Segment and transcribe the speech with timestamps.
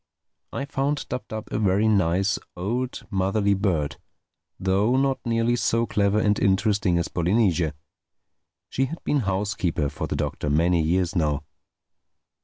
[0.51, 6.39] I found Dab Dab a very nice, old, motherly bird—though not nearly so clever and
[6.39, 7.75] interesting as Polynesia.
[8.67, 11.43] She had been housekeeper for the Doctor many years now.